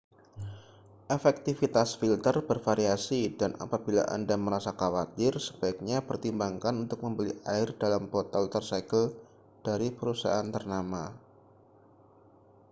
[1.17, 8.45] efektivitas filter bervariasi dan apabila anda merasa khawatir sebaiknya pertimbangkan untuk membeli air dalam botol
[8.53, 9.05] tersegel
[9.65, 11.05] dari perusahaan ternama